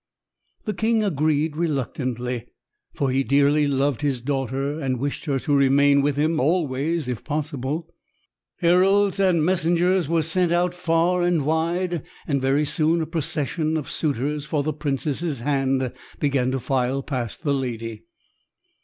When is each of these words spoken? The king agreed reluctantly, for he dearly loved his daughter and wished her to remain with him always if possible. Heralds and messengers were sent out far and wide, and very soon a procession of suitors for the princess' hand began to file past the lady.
The 0.65 0.73
king 0.73 1.03
agreed 1.03 1.55
reluctantly, 1.55 2.47
for 2.95 3.11
he 3.11 3.23
dearly 3.23 3.67
loved 3.67 4.01
his 4.01 4.19
daughter 4.19 4.79
and 4.79 4.97
wished 4.97 5.25
her 5.25 5.37
to 5.37 5.55
remain 5.55 6.01
with 6.01 6.17
him 6.17 6.39
always 6.39 7.07
if 7.07 7.23
possible. 7.23 7.87
Heralds 8.61 9.19
and 9.19 9.45
messengers 9.45 10.09
were 10.09 10.23
sent 10.23 10.51
out 10.51 10.73
far 10.73 11.21
and 11.21 11.45
wide, 11.45 12.01
and 12.25 12.41
very 12.41 12.65
soon 12.65 12.99
a 13.01 13.05
procession 13.05 13.77
of 13.77 13.91
suitors 13.91 14.47
for 14.47 14.63
the 14.63 14.73
princess' 14.73 15.41
hand 15.41 15.93
began 16.19 16.49
to 16.49 16.59
file 16.59 17.03
past 17.03 17.43
the 17.43 17.53
lady. 17.53 18.05